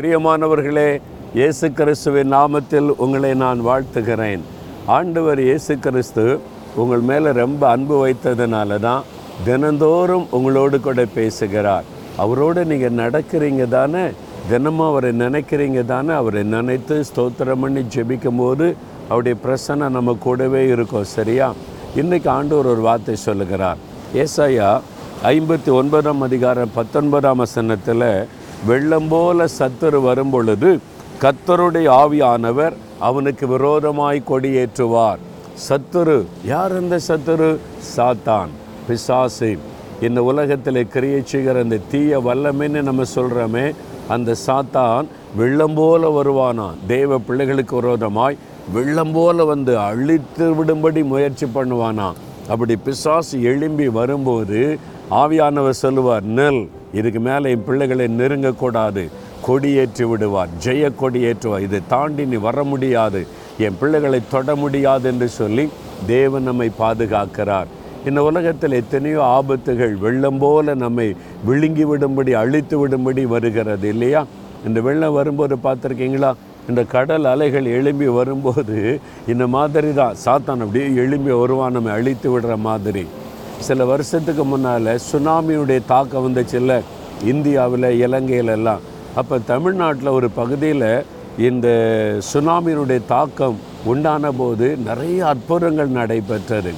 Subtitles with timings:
[0.00, 1.00] பிரியமானவர்களே
[1.34, 4.40] இயேசு கிறிஸ்துவின் நாமத்தில் உங்களை நான் வாழ்த்துகிறேன்.
[4.86, 6.40] ஆண்டவர் இயேசு கிறிஸ்து
[6.76, 9.02] உங்கள் மேலே ரொம்ப அன்பு வைத்ததுனால தான்
[9.44, 11.84] தினந்தோறும் உங்களோடு கூட பேசுகிறார்.
[12.16, 14.04] அவரோடு நீங்கள் நடக்கிறீங்க தானே?
[14.48, 16.12] தினமும் அவரை நினைக்கிறீங்க தானே?
[16.12, 18.76] அவரை நினைத்து ஸ்தோத்திரம் பண்ணி ஜெபிக்கும் போது
[19.08, 21.52] அவருடைய பிரசனை நம்ம கூடவே இருக்கும் சரியா?
[21.96, 23.76] இன்றைக்கி ஆண்டவர் ஒரு வார்த்தை சொல்லுகிறார்.
[24.14, 24.80] ஏசாயா
[25.24, 28.10] ஐம்பத்தி ஒன்பதாம் அதிகாரம் பத்தொன்பதாம் வசனத்தில்
[28.66, 30.80] வெள்ளம் போல சத்துரு வரும் பொழுது
[31.22, 35.20] கத்தருடைய ஆவியானவர் அவனுக்கு விரோதமாய் கொடியேற்றுவார்.
[35.68, 37.58] சத்துரு யார் அந்த சத்துரு?
[37.96, 38.50] சாத்தான்
[38.88, 39.58] பிசாசு.
[40.00, 43.72] இந்த உலகத்தில் கிரியை செய்கிற அந்த தீய வல்லமைன்னு நம்ம சொல்கிறோமே
[44.08, 48.38] அந்த சாத்தான் வெள்ளம் போல வருவானான் தேவ பிள்ளைகளுக்கு விரோதமாய்
[48.72, 52.18] வெள்ளம் போல வந்து அழித்து விடும்படி முயற்சி பண்ணுவானான்
[52.52, 54.60] அப்படி பிசாசு எழும்பி வரும்போது
[55.22, 56.62] ஆவியானவர் சொல்லுவார் நெல்
[56.98, 59.02] இதுக்கு மேலே என் பிள்ளைகளை நெருங்கக்கூடாது.
[59.46, 60.48] கொடியேற்றி விடுவார்.
[60.64, 61.66] ஜெய கொடியேற்றுவார்.
[61.68, 63.20] இதை தாண்டி நீ வர முடியாது.
[63.58, 65.64] என் பிள்ளைகளை தொட முடியாது என்று சொல்லி
[66.06, 67.70] தேவன் நம்மை பாதுகாக்கிறார்.
[68.08, 71.08] இந்த உலகத்தில் எத்தனையோ ஆபத்துகள் வெள்ளம் போல நம்மை
[71.44, 74.22] விழுங்கி விடும்படி அழித்து விடும்படி வருகிறது இல்லையா?
[74.66, 76.30] இந்த வெள்ளம் வரும்போது பார்த்துருக்கீங்களா?
[76.68, 78.78] இந்த கடல் அலைகள் எழும்பி வரும்போது
[79.26, 80.14] இந்த மாதிரி தான்.
[80.24, 83.04] சாத்தான் அப்படியே எழும்பி வருவான் நம்ம அழித்து விடுற மாதிரி.
[83.68, 86.74] சில வருஷத்துக்கு முன்னால் சுனாமியுடைய தாக்கம் வந்துச்சுல்ல
[87.32, 88.84] இந்தியாவில் இலங்கையிலெல்லாம்
[89.20, 91.04] அப்போ தமிழ்நாட்டில் ஒரு பகுதியில்
[91.48, 91.68] இந்த
[92.32, 93.58] சுனாமியினுடைய தாக்கம்
[93.92, 96.72] உண்டான போது நிறைய அற்புதங்கள் நடைபெற்றது.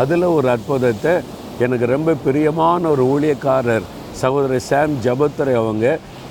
[0.00, 1.14] அதில் ஒரு அற்புதத்தை
[1.58, 3.86] எனக்கு ரொம்ப பிரியமான ஒரு ஊழியக்காரர்
[4.20, 5.86] சகோதரர் சாம் ஜபத்துரை அவங்க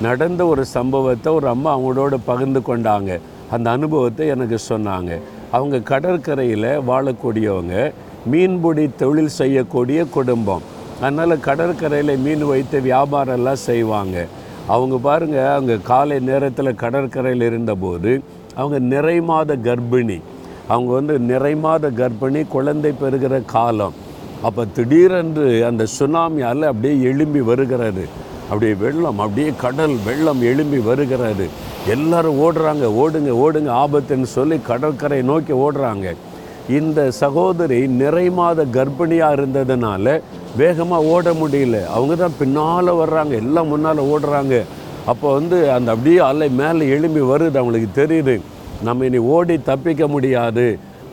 [0.06, 3.12] நடந்த ஒரு சம்பவத்தை ஒரு அம்மா அவங்களோட பகிர்ந்து கொண்டாங்க.
[3.56, 5.12] அந்த அனுபவத்தை எனக்கு சொன்னாங்க.
[5.58, 7.76] அவங்க கடற்கரையில் வாழக்கூடியவங்க
[8.32, 10.64] மீன்பிடி தொழில் செய்யக்கூடிய குடும்பம்.
[11.02, 14.18] அதனால் கடற்கரையில் மீன் வைத்து வியாபாரம்லாம் செய்வாங்க.
[14.74, 18.12] அவங்க பாருங்கள் அவங்க காலை நேரத்தில் கடற்கரையில் இருந்தபோது
[18.60, 20.18] அவங்க நிறை மாத கர்ப்பிணி.
[20.74, 23.96] அவங்க வந்து நிறை மாத கர்ப்பிணி குழந்தை பெறுகிற காலம்.
[24.48, 28.06] அப்போ திடீரென்று அந்த சுனாமியால் அப்படியே எழும்பி வருகிறது.
[28.52, 31.46] அப்படியே வெள்ளம் அப்படியே கடல் வெள்ளம் எழும்பி வருகிறாரு
[31.94, 36.08] எல்லாரும் ஓடுறாங்க ஓடுங்க ஓடுங்க ஆபத்துன்னு சொல்லி கடற்கரை நோக்கி ஓடுறாங்க.
[36.80, 40.06] இந்த சகோதரி நிறை மாத கர்ப்பிணியாக இருந்ததுனால
[40.60, 41.78] வேகமாக ஓட முடியல.
[41.96, 44.56] அவங்க தான் பின்னால் வர்றாங்க எல்லாம் முன்னால் ஓடுறாங்க.
[45.12, 48.36] அப்போ வந்து அந்த அப்படியே அலை மேலே எழும்பி வருது அவங்களுக்கு தெரியுது.
[48.88, 50.68] நம்ம இனி ஓடி தப்பிக்க முடியாது.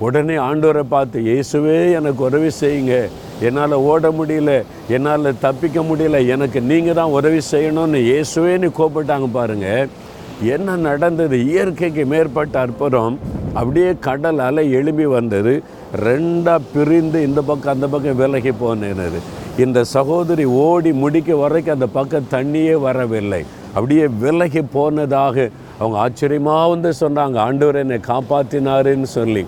[0.06, 2.96] உடனே ஆண்டோரை பார்த்து இயேசுவே எனக்கு உதவி செய்யுங்க.
[3.46, 4.52] என்னால் ஓட முடியல
[4.96, 9.90] என்னால் தப்பிக்க முடியல எனக்கு நீங்கள் தான் உதவி செய்யணும்னு இயேசுவேன்னு கூப்பிட்டாங்க பாருங்கள்
[10.54, 11.36] என்ன நடந்தது?
[11.50, 13.14] இயற்கைக்கு மேற்பட்ட அற்புதம்.
[13.58, 15.52] அப்படியே கடல் அலை எழும்பி வந்தது.
[16.06, 19.20] ரெண்டாக பிரிந்து இந்த பக்கம் அந்த பக்கம் விலகி போனது
[19.64, 23.40] இந்த சகோதரி ஓடி முடிக்க வரைக்கும் அந்த பக்கம் தண்ணியே வரவில்லை.
[23.76, 25.36] அப்படியே விலகி போனதாக
[25.78, 27.36] அவங்க ஆச்சரியமாக வந்து சொன்னாங்க.
[27.48, 29.42] ஆண்டவர் என்னை காப்பாற்றினாருன்னு சொல்லி.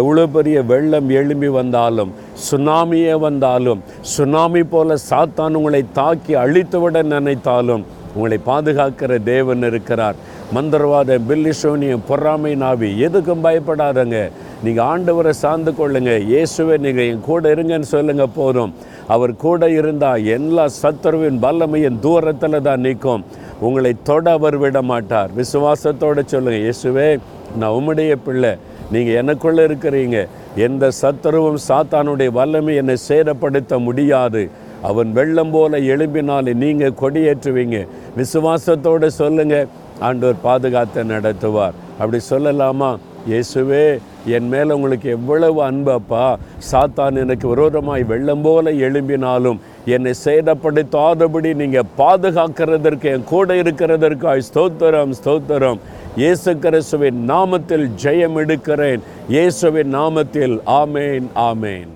[0.00, 2.14] எவ்வளோ பெரிய வெள்ளம் எழும்பி வந்தாலும்
[2.46, 3.82] சுனாமியே வந்தாலும்
[4.14, 7.84] சுனாமி போல சாத்தான் உங்களை தாக்கி அழித்துவிட நினைத்தாலும்
[8.16, 10.16] உங்களை பாதுகாக்கிற தேவன் இருக்கிறார்.
[10.56, 14.18] மந்திரவாத பில்லிசோனியம் பொறாமை நாவி எதுக்கும் பயப்படாதங்க.
[14.64, 16.12] நீங்கள் ஆண்டவரை சார்ந்து கொள்ளுங்க.
[16.32, 18.72] இயேசுவை நீங்கள் என் கூட இருங்கன்னு சொல்லுங்க போதும்.
[19.14, 23.24] அவர் கூட இருந்தால் எல்லா சத்துருவின் வல்லமையின் தூரத்தில் தான் நிற்கும்.
[23.66, 27.08] உங்களை தொட அவர் விட மாட்டார் விசுவாசத்தோடு சொல்லுங்கள் இயேசுவே
[27.56, 28.52] நான் உம்முடைய பிள்ளை.
[28.92, 30.26] நீங்கள் எனக்குள்ளே இருக்கிறீங்க.
[30.56, 34.48] எந்த சத்துருவும் சாத்தானுடைய வல்லமை என்னை சேதப்படுத்த முடியாது.
[34.82, 37.78] அவன் வெள்ளம் போல எழும்பினாலே நீங்கள் கொடியேற்றுவீங்க.
[38.16, 39.66] விசுவாசத்தோடு சொல்லுங்கள்
[40.00, 41.76] ஆண்டவர் பாதுகாத்து நடத்துவார்.
[41.98, 42.96] அப்படி சொல்லலாமா?
[43.30, 46.36] இயேசுவே என் மேலே உங்களுக்கு எவ்வளவு அன்பப்பா
[46.72, 49.58] சாத்தான் எனக்கு விரோதமாய் வெள்ளம் போல எழும்பினாலும்
[49.94, 55.80] என்னை சேதப்படுத்தாதபடி நீங்கள் பாதுகாக்கிறதற்கு என் கூட இருக்கிறதற்காய் ஸ்தோத்திரம் ஸ்தோத்திரம்.
[56.22, 59.04] இயேசு கிறிஸ்துவின் நாமத்தில் ஜெயம் எடுக்கிறேன்
[59.34, 61.92] இயேசுவின் நாமத்தில் ஆமேன் ஆமேன்.